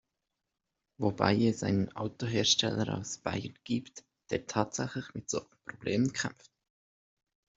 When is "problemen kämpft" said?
5.63-6.49